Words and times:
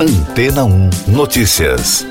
Antena 0.00 0.64
1 0.64 0.90
Notícias. 1.08 2.06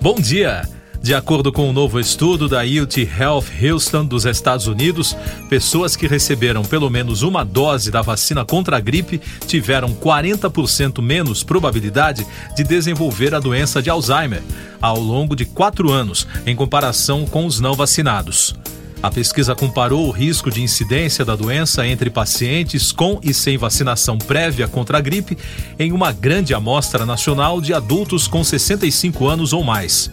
Bom 0.00 0.16
dia. 0.16 0.68
De 1.00 1.14
acordo 1.14 1.52
com 1.52 1.70
um 1.70 1.72
novo 1.72 2.00
estudo 2.00 2.48
da 2.48 2.62
UT 2.62 3.08
Health 3.16 3.44
Houston 3.62 4.04
dos 4.04 4.24
Estados 4.24 4.66
Unidos, 4.66 5.16
pessoas 5.48 5.94
que 5.94 6.08
receberam 6.08 6.62
pelo 6.64 6.90
menos 6.90 7.22
uma 7.22 7.44
dose 7.44 7.92
da 7.92 8.02
vacina 8.02 8.44
contra 8.44 8.78
a 8.78 8.80
gripe 8.80 9.20
tiveram 9.46 9.94
40% 9.94 11.00
menos 11.00 11.44
probabilidade 11.44 12.26
de 12.56 12.64
desenvolver 12.64 13.36
a 13.36 13.38
doença 13.38 13.80
de 13.80 13.88
Alzheimer 13.88 14.42
ao 14.82 14.98
longo 14.98 15.36
de 15.36 15.44
quatro 15.44 15.92
anos, 15.92 16.26
em 16.44 16.56
comparação 16.56 17.24
com 17.24 17.46
os 17.46 17.60
não 17.60 17.74
vacinados. 17.74 18.56
A 19.02 19.10
pesquisa 19.10 19.54
comparou 19.54 20.06
o 20.06 20.10
risco 20.10 20.50
de 20.50 20.62
incidência 20.62 21.24
da 21.24 21.34
doença 21.34 21.86
entre 21.86 22.10
pacientes 22.10 22.92
com 22.92 23.18
e 23.22 23.32
sem 23.32 23.56
vacinação 23.56 24.18
prévia 24.18 24.68
contra 24.68 24.98
a 24.98 25.00
gripe 25.00 25.38
em 25.78 25.90
uma 25.90 26.12
grande 26.12 26.52
amostra 26.52 27.06
nacional 27.06 27.62
de 27.62 27.72
adultos 27.72 28.28
com 28.28 28.44
65 28.44 29.26
anos 29.26 29.54
ou 29.54 29.64
mais. 29.64 30.10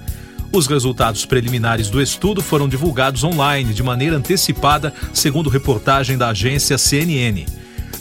Os 0.54 0.68
resultados 0.68 1.26
preliminares 1.26 1.90
do 1.90 2.02
estudo 2.02 2.42
foram 2.42 2.70
divulgados 2.70 3.26
online 3.26 3.74
de 3.74 3.84
maneira 3.84 4.16
antecipada, 4.16 4.94
segundo 5.14 5.50
reportagem 5.50 6.18
da 6.18 6.30
agência 6.30 6.78
CNN. 6.78 7.46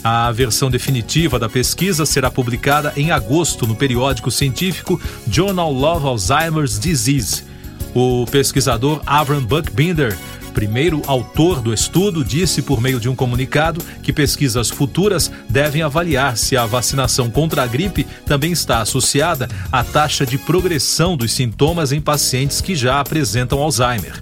A 0.01 0.31
versão 0.31 0.71
definitiva 0.71 1.37
da 1.37 1.49
pesquisa 1.49 2.05
será 2.05 2.31
publicada 2.31 2.93
em 2.95 3.11
agosto 3.11 3.67
no 3.67 3.75
periódico 3.75 4.31
científico 4.31 5.01
Journal 5.29 5.75
of 5.75 6.05
Alzheimer's 6.05 6.79
Disease. 6.79 7.43
O 7.93 8.25
pesquisador 8.31 9.01
Avram 9.05 9.43
Buckbinder 9.43 10.15
primeiro 10.57 11.03
autor 11.05 11.61
do 11.61 11.71
estudo 11.71 12.25
disse 12.25 12.63
por 12.63 12.81
meio 12.81 12.99
de 12.99 13.07
um 13.07 13.15
comunicado 13.15 13.79
que 14.01 14.11
pesquisas 14.11 14.71
futuras 14.71 15.31
devem 15.47 15.83
avaliar 15.83 16.35
se 16.35 16.57
a 16.57 16.65
vacinação 16.65 17.29
contra 17.29 17.61
a 17.61 17.67
gripe 17.67 18.07
também 18.25 18.53
está 18.53 18.81
associada 18.81 19.47
à 19.71 19.83
taxa 19.83 20.25
de 20.25 20.35
progressão 20.35 21.15
dos 21.15 21.31
sintomas 21.31 21.91
em 21.91 22.01
pacientes 22.01 22.59
que 22.59 22.73
já 22.73 22.99
apresentam 22.99 23.59
Alzheimer. 23.59 24.19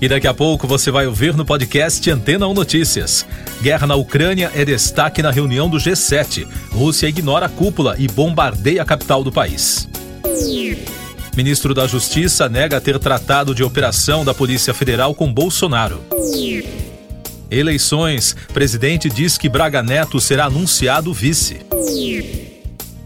E 0.00 0.08
daqui 0.08 0.26
a 0.26 0.34
pouco 0.34 0.66
você 0.66 0.90
vai 0.90 1.06
ouvir 1.06 1.34
no 1.34 1.44
podcast 1.44 2.10
Antena 2.10 2.46
1 2.46 2.54
Notícias. 2.54 3.26
Guerra 3.62 3.86
na 3.86 3.94
Ucrânia 3.94 4.50
é 4.54 4.64
destaque 4.64 5.22
na 5.22 5.30
reunião 5.30 5.68
do 5.68 5.78
G7. 5.78 6.46
Rússia 6.70 7.06
ignora 7.06 7.46
a 7.46 7.48
cúpula 7.48 7.94
e 7.98 8.06
bombardeia 8.08 8.82
a 8.82 8.84
capital 8.84 9.24
do 9.24 9.32
país. 9.32 9.88
Ministro 11.36 11.74
da 11.74 11.86
Justiça 11.86 12.48
nega 12.48 12.80
ter 12.80 12.98
tratado 12.98 13.54
de 13.54 13.64
operação 13.64 14.24
da 14.24 14.34
Polícia 14.34 14.72
Federal 14.74 15.14
com 15.14 15.32
Bolsonaro. 15.32 16.00
Eleições. 17.50 18.36
Presidente 18.52 19.08
diz 19.08 19.38
que 19.38 19.48
Braga 19.48 19.82
Neto 19.82 20.20
será 20.20 20.46
anunciado 20.46 21.12
vice. 21.12 21.58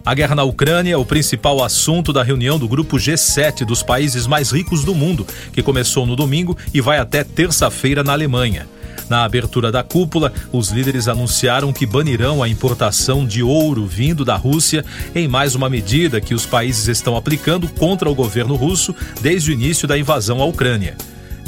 A 0.08 0.14
guerra 0.14 0.34
na 0.34 0.42
Ucrânia 0.42 0.94
é 0.94 0.96
o 0.96 1.04
principal 1.04 1.62
assunto 1.62 2.14
da 2.14 2.22
reunião 2.22 2.58
do 2.58 2.66
grupo 2.66 2.96
G7 2.96 3.66
dos 3.66 3.82
países 3.82 4.26
mais 4.26 4.50
ricos 4.50 4.82
do 4.82 4.94
mundo, 4.94 5.26
que 5.52 5.62
começou 5.62 6.06
no 6.06 6.16
domingo 6.16 6.56
e 6.72 6.80
vai 6.80 6.96
até 6.96 7.22
terça-feira 7.22 8.02
na 8.02 8.14
Alemanha. 8.14 8.66
Na 9.10 9.24
abertura 9.24 9.70
da 9.70 9.82
cúpula, 9.82 10.32
os 10.50 10.70
líderes 10.70 11.08
anunciaram 11.08 11.74
que 11.74 11.84
banirão 11.84 12.42
a 12.42 12.48
importação 12.48 13.26
de 13.26 13.42
ouro 13.42 13.84
vindo 13.84 14.24
da 14.24 14.34
Rússia 14.34 14.82
em 15.14 15.28
mais 15.28 15.54
uma 15.54 15.68
medida 15.68 16.22
que 16.22 16.32
os 16.32 16.46
países 16.46 16.88
estão 16.88 17.14
aplicando 17.14 17.68
contra 17.68 18.08
o 18.08 18.14
governo 18.14 18.56
russo 18.56 18.94
desde 19.20 19.50
o 19.50 19.52
início 19.52 19.86
da 19.86 19.98
invasão 19.98 20.40
à 20.40 20.46
Ucrânia. 20.46 20.96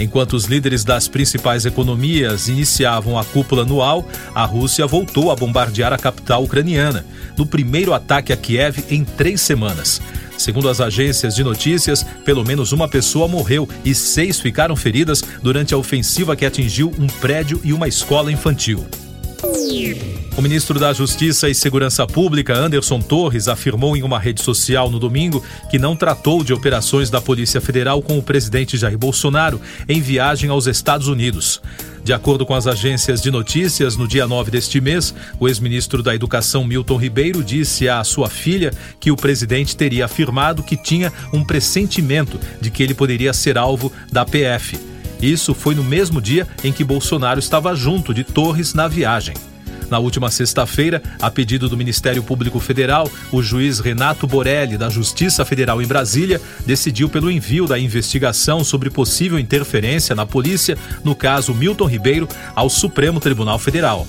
Enquanto 0.00 0.33
os 0.33 0.47
líderes 0.47 0.83
das 0.83 1.09
principais 1.09 1.66
economias 1.66 2.49
iniciavam 2.49 3.19
a 3.19 3.25
cúpula 3.25 3.65
anual, 3.65 4.09
a 4.34 4.47
Rússia 4.47 4.87
voltou 4.87 5.31
a 5.31 5.37
bombardear 5.37 5.93
a 5.93 5.99
capital 5.99 6.43
ucraniana, 6.43 7.05
no 7.37 7.44
primeiro 7.44 7.93
ataque 7.93 8.33
a 8.33 8.37
Kiev 8.37 8.83
em 8.88 9.05
três 9.05 9.43
semanas. 9.43 10.00
Segundo 10.38 10.71
as 10.71 10.81
agências 10.81 11.34
de 11.34 11.44
notícias, 11.44 12.03
pelo 12.25 12.43
menos 12.43 12.72
uma 12.72 12.88
pessoa 12.88 13.28
morreu 13.28 13.69
e 13.84 13.94
seis 13.94 14.41
ficaram 14.41 14.75
feridas 14.75 15.22
durante 15.43 15.75
a 15.75 15.77
ofensiva 15.77 16.34
que 16.34 16.47
atingiu 16.47 16.91
um 16.99 17.06
prédio 17.06 17.61
e 17.62 17.75
uma 17.75 17.87
escola 17.87 18.32
infantil. 18.32 18.87
O 20.37 20.43
ministro 20.43 20.79
da 20.79 20.93
Justiça 20.93 21.49
e 21.49 21.55
Segurança 21.55 22.07
Pública, 22.07 22.57
Anderson 22.57 23.01
Torres, 23.01 23.49
afirmou 23.49 23.97
em 23.97 24.03
uma 24.03 24.19
rede 24.19 24.43
social 24.43 24.91
no 24.91 24.99
domingo 24.99 25.45
que 25.71 25.79
não 25.79 25.97
tratou 25.97 26.43
de 26.45 26.53
operações 26.53 27.11
da 27.11 27.21
Polícia 27.21 27.61
Federal 27.61 28.01
com 28.01 28.17
o 28.17 28.23
presidente 28.23 28.79
Jair 28.79 28.97
Bolsonaro 28.97 29.61
em 29.89 30.01
viagem 30.01 30.49
aos 30.49 30.67
Estados 30.67 31.09
Unidos. 31.09 31.61
De 32.03 32.13
acordo 32.13 32.47
com 32.47 32.55
as 32.55 32.67
agências 32.67 33.21
de 33.21 33.31
notícias, 33.31 33.97
no 33.97 34.09
dia 34.09 34.27
9 34.27 34.51
deste 34.51 34.81
mês, 34.81 35.13
o 35.39 35.47
ex-ministro 35.47 36.03
da 36.03 36.15
Educação 36.15 36.65
Milton 36.65 36.97
Ribeiro 36.97 37.45
disse 37.45 37.89
à 37.89 38.03
sua 38.03 38.31
filha 38.31 38.73
que 38.99 39.11
o 39.11 39.17
presidente 39.17 39.77
teria 39.77 40.07
afirmado 40.07 40.62
que 40.62 40.77
tinha 40.77 41.12
um 41.33 41.45
pressentimento 41.45 42.41
de 42.61 42.71
que 42.71 42.83
ele 42.83 42.95
poderia 42.95 43.33
ser 43.35 43.59
alvo 43.59 43.93
da 44.11 44.25
PF. 44.25 44.79
Isso 45.21 45.53
foi 45.53 45.75
no 45.75 45.85
mesmo 45.85 46.23
dia 46.23 46.49
em 46.65 46.73
que 46.73 46.83
Bolsonaro 46.83 47.39
estava 47.39 47.75
junto 47.75 48.15
de 48.15 48.25
Torres 48.25 48.73
na 48.73 48.89
viagem. 48.89 49.35
Na 49.91 49.99
última 49.99 50.31
sexta-feira, 50.31 51.03
a 51.21 51.31
pedido 51.31 51.69
do 51.69 51.77
Ministério 51.77 52.23
Público 52.23 52.61
Federal, 52.61 53.11
o 53.33 53.43
juiz 53.43 53.81
Renato 53.81 54.27
Borelli, 54.27 54.78
da 54.78 54.89
Justiça 54.89 55.45
Federal 55.45 55.83
em 55.83 55.87
Brasília, 55.87 56.41
decidiu 56.65 57.09
pelo 57.09 57.31
envio 57.31 57.67
da 57.67 57.78
investigação 57.78 58.62
sobre 58.62 58.88
possível 58.88 59.38
interferência 59.38 60.14
na 60.14 60.25
polícia 60.25 60.79
no 61.03 61.14
caso 61.14 61.55
Milton 61.55 61.87
Ribeiro 61.87 62.29
ao 62.55 62.70
Supremo 62.70 63.19
Tribunal 63.19 63.59
Federal. 63.59 64.06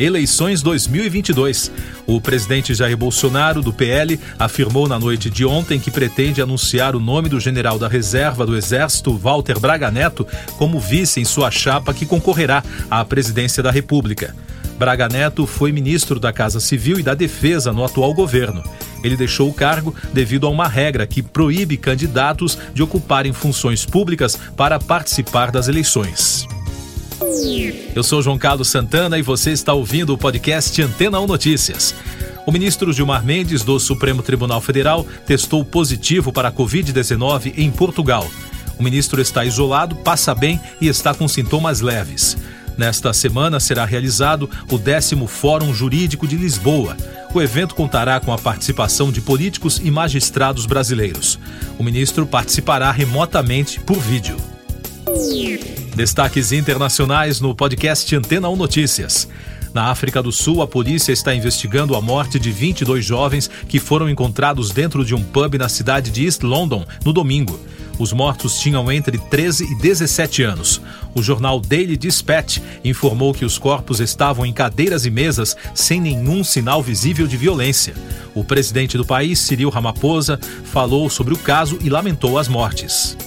Eleições 0.00 0.62
2022. 0.62 1.70
O 2.06 2.18
presidente 2.22 2.72
Jair 2.72 2.96
Bolsonaro, 2.96 3.60
do 3.60 3.70
PL, 3.70 4.18
afirmou 4.38 4.88
na 4.88 4.98
noite 4.98 5.28
de 5.28 5.44
ontem 5.44 5.78
que 5.78 5.90
pretende 5.90 6.40
anunciar 6.40 6.96
o 6.96 7.00
nome 7.00 7.28
do 7.28 7.38
general 7.38 7.78
da 7.78 7.86
reserva 7.86 8.46
do 8.46 8.56
Exército, 8.56 9.14
Walter 9.14 9.60
Braga 9.60 9.90
Neto, 9.90 10.26
como 10.56 10.80
vice 10.80 11.20
em 11.20 11.24
sua 11.26 11.50
chapa 11.50 11.92
que 11.92 12.06
concorrerá 12.06 12.64
à 12.90 13.04
presidência 13.04 13.62
da 13.62 13.70
República. 13.70 14.34
Braga 14.78 15.06
Neto 15.06 15.46
foi 15.46 15.70
ministro 15.70 16.18
da 16.18 16.32
Casa 16.32 16.60
Civil 16.60 16.98
e 16.98 17.02
da 17.02 17.12
Defesa 17.12 17.70
no 17.70 17.84
atual 17.84 18.14
governo. 18.14 18.64
Ele 19.04 19.18
deixou 19.18 19.50
o 19.50 19.54
cargo 19.54 19.94
devido 20.14 20.46
a 20.46 20.50
uma 20.50 20.66
regra 20.66 21.06
que 21.06 21.22
proíbe 21.22 21.76
candidatos 21.76 22.56
de 22.72 22.82
ocuparem 22.82 23.34
funções 23.34 23.84
públicas 23.84 24.38
para 24.56 24.78
participar 24.78 25.50
das 25.50 25.68
eleições. 25.68 26.48
Eu 27.94 28.02
sou 28.02 28.22
João 28.22 28.38
Carlos 28.38 28.68
Santana 28.68 29.18
e 29.18 29.22
você 29.22 29.50
está 29.50 29.74
ouvindo 29.74 30.14
o 30.14 30.18
podcast 30.18 30.80
Antena 30.80 31.20
1 31.20 31.26
Notícias. 31.26 31.94
O 32.46 32.52
ministro 32.52 32.92
Gilmar 32.94 33.22
Mendes, 33.22 33.62
do 33.62 33.78
Supremo 33.78 34.22
Tribunal 34.22 34.60
Federal, 34.62 35.06
testou 35.26 35.62
positivo 35.62 36.32
para 36.32 36.48
a 36.48 36.52
Covid-19 36.52 37.52
em 37.58 37.70
Portugal. 37.70 38.26
O 38.78 38.82
ministro 38.82 39.20
está 39.20 39.44
isolado, 39.44 39.96
passa 39.96 40.34
bem 40.34 40.58
e 40.80 40.88
está 40.88 41.12
com 41.12 41.28
sintomas 41.28 41.82
leves. 41.82 42.38
Nesta 42.78 43.12
semana 43.12 43.60
será 43.60 43.84
realizado 43.84 44.48
o 44.70 44.78
décimo 44.78 45.26
Fórum 45.26 45.74
Jurídico 45.74 46.26
de 46.26 46.36
Lisboa. 46.36 46.96
O 47.34 47.42
evento 47.42 47.74
contará 47.74 48.18
com 48.18 48.32
a 48.32 48.38
participação 48.38 49.12
de 49.12 49.20
políticos 49.20 49.78
e 49.84 49.90
magistrados 49.90 50.64
brasileiros. 50.64 51.38
O 51.78 51.84
ministro 51.84 52.24
participará 52.24 52.90
remotamente 52.90 53.78
por 53.78 53.98
vídeo. 53.98 54.38
Destaques 56.00 56.50
internacionais 56.50 57.42
no 57.42 57.54
podcast 57.54 58.16
Antena 58.16 58.48
1 58.48 58.56
Notícias. 58.56 59.28
Na 59.74 59.90
África 59.90 60.22
do 60.22 60.32
Sul, 60.32 60.62
a 60.62 60.66
polícia 60.66 61.12
está 61.12 61.34
investigando 61.34 61.94
a 61.94 62.00
morte 62.00 62.38
de 62.38 62.50
22 62.50 63.04
jovens 63.04 63.50
que 63.68 63.78
foram 63.78 64.08
encontrados 64.08 64.70
dentro 64.70 65.04
de 65.04 65.14
um 65.14 65.22
pub 65.22 65.56
na 65.56 65.68
cidade 65.68 66.10
de 66.10 66.24
East 66.24 66.42
London 66.42 66.86
no 67.04 67.12
domingo. 67.12 67.60
Os 67.98 68.14
mortos 68.14 68.58
tinham 68.60 68.90
entre 68.90 69.18
13 69.18 69.74
e 69.74 69.74
17 69.74 70.42
anos. 70.42 70.80
O 71.14 71.22
jornal 71.22 71.60
Daily 71.60 71.98
Dispatch 71.98 72.60
informou 72.82 73.34
que 73.34 73.44
os 73.44 73.58
corpos 73.58 74.00
estavam 74.00 74.46
em 74.46 74.54
cadeiras 74.54 75.04
e 75.04 75.10
mesas 75.10 75.54
sem 75.74 76.00
nenhum 76.00 76.42
sinal 76.42 76.82
visível 76.82 77.26
de 77.26 77.36
violência. 77.36 77.92
O 78.34 78.42
presidente 78.42 78.96
do 78.96 79.04
país, 79.04 79.38
Cyril 79.38 79.68
Ramaphosa, 79.68 80.40
falou 80.64 81.10
sobre 81.10 81.34
o 81.34 81.38
caso 81.38 81.78
e 81.82 81.90
lamentou 81.90 82.38
as 82.38 82.48
mortes. 82.48 83.18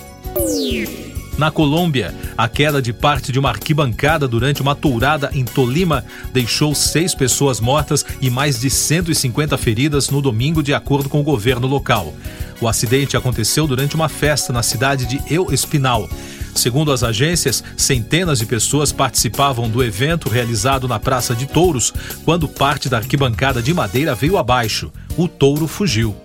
Na 1.38 1.50
Colômbia, 1.50 2.14
a 2.38 2.48
queda 2.48 2.80
de 2.80 2.94
parte 2.94 3.32
de 3.32 3.40
uma 3.40 3.50
arquibancada 3.50 4.28
durante 4.28 4.62
uma 4.62 4.76
tourada 4.76 5.32
em 5.34 5.44
Tolima 5.44 6.06
deixou 6.32 6.76
seis 6.76 7.16
pessoas 7.16 7.60
mortas 7.60 8.06
e 8.22 8.30
mais 8.30 8.60
de 8.60 8.70
150 8.70 9.58
feridas 9.58 10.10
no 10.12 10.22
domingo, 10.22 10.62
de 10.62 10.76
acordo 10.76 11.10
com 11.10 11.20
o 11.20 11.24
governo 11.24 11.68
local. 11.68 12.14
O 12.62 12.68
acidente 12.68 13.18
aconteceu 13.18 13.66
durante 13.66 13.96
uma 13.96 14.08
festa 14.08 14.54
na 14.54 14.62
cidade 14.62 15.08
de 15.08 15.34
El 15.34 15.52
Espinal. 15.52 16.08
Segundo 16.54 16.92
as 16.92 17.04
agências, 17.04 17.64
centenas 17.76 18.38
de 18.38 18.46
pessoas 18.46 18.92
participavam 18.92 19.68
do 19.68 19.84
evento 19.84 20.30
realizado 20.30 20.88
na 20.88 21.00
Praça 21.00 21.36
de 21.36 21.48
Touros 21.48 21.92
quando 22.24 22.48
parte 22.48 22.88
da 22.88 22.98
arquibancada 22.98 23.60
de 23.60 23.74
madeira 23.74 24.14
veio 24.14 24.38
abaixo. 24.38 24.92
O 25.18 25.28
touro 25.28 25.68
fugiu. 25.68 26.16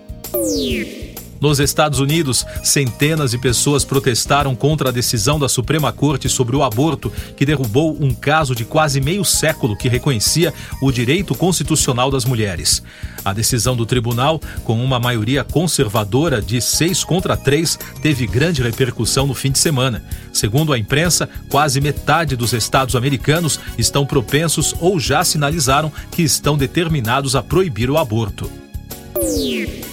Nos 1.41 1.59
Estados 1.59 1.99
Unidos, 1.99 2.45
centenas 2.63 3.31
de 3.31 3.37
pessoas 3.37 3.85
protestaram 3.85 4.53
contra 4.53 4.89
a 4.89 4.91
decisão 4.91 5.39
da 5.39 5.47
Suprema 5.47 5.91
Corte 5.91 6.27
sobre 6.27 6.55
o 6.55 6.63
aborto, 6.63 7.11
que 7.37 7.45
derrubou 7.45 7.97
um 7.99 8.13
caso 8.13 8.53
de 8.53 8.65
quase 8.65 8.99
meio 8.99 9.23
século 9.23 9.77
que 9.77 9.87
reconhecia 9.87 10.53
o 10.81 10.91
direito 10.91 11.33
constitucional 11.33 12.11
das 12.11 12.25
mulheres. 12.25 12.83
A 13.23 13.31
decisão 13.31 13.75
do 13.75 13.85
tribunal, 13.85 14.41
com 14.65 14.83
uma 14.83 14.99
maioria 14.99 15.43
conservadora 15.45 16.41
de 16.41 16.59
seis 16.59 17.05
contra 17.05 17.37
três, 17.37 17.79
teve 18.01 18.27
grande 18.27 18.61
repercussão 18.61 19.25
no 19.25 19.33
fim 19.33 19.51
de 19.51 19.59
semana. 19.59 20.03
Segundo 20.33 20.73
a 20.73 20.77
imprensa, 20.77 21.29
quase 21.49 21.79
metade 21.79 22.35
dos 22.35 22.51
estados 22.51 22.97
americanos 22.97 23.59
estão 23.77 24.05
propensos 24.05 24.75
ou 24.81 24.99
já 24.99 25.23
sinalizaram 25.23 25.91
que 26.11 26.21
estão 26.21 26.57
determinados 26.57 27.33
a 27.33 27.41
proibir 27.41 27.89
o 27.89 27.97
aborto. 27.97 28.49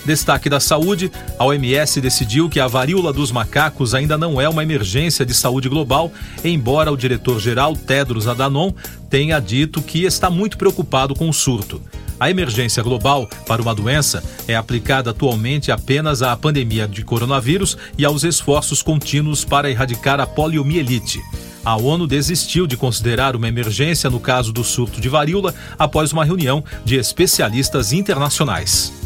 Destaque 0.06 0.48
da 0.48 0.60
saúde: 0.60 1.10
a 1.36 1.44
OMS 1.44 2.00
decidiu 2.00 2.48
que 2.48 2.60
a 2.60 2.68
varíola 2.68 3.12
dos 3.12 3.32
macacos 3.32 3.92
ainda 3.92 4.16
não 4.16 4.40
é 4.40 4.48
uma 4.48 4.62
emergência 4.62 5.26
de 5.26 5.34
saúde 5.34 5.68
global, 5.68 6.12
embora 6.44 6.92
o 6.92 6.96
diretor-geral 6.96 7.74
Tedros 7.74 8.28
Adhanom 8.28 8.72
tenha 9.10 9.40
dito 9.40 9.82
que 9.82 10.04
está 10.04 10.30
muito 10.30 10.56
preocupado 10.56 11.12
com 11.12 11.28
o 11.28 11.34
surto. 11.34 11.82
A 12.20 12.30
emergência 12.30 12.84
global 12.84 13.28
para 13.48 13.60
uma 13.60 13.74
doença 13.74 14.22
é 14.46 14.54
aplicada 14.54 15.10
atualmente 15.10 15.72
apenas 15.72 16.22
à 16.22 16.36
pandemia 16.36 16.86
de 16.86 17.02
coronavírus 17.04 17.76
e 17.98 18.04
aos 18.04 18.22
esforços 18.22 18.82
contínuos 18.82 19.44
para 19.44 19.68
erradicar 19.68 20.20
a 20.20 20.26
poliomielite. 20.26 21.20
A 21.64 21.76
ONU 21.76 22.06
desistiu 22.06 22.64
de 22.64 22.76
considerar 22.76 23.34
uma 23.34 23.48
emergência 23.48 24.08
no 24.08 24.20
caso 24.20 24.52
do 24.52 24.62
surto 24.62 25.00
de 25.00 25.08
varíola 25.08 25.52
após 25.76 26.12
uma 26.12 26.24
reunião 26.24 26.64
de 26.84 26.94
especialistas 26.94 27.92
internacionais. 27.92 29.05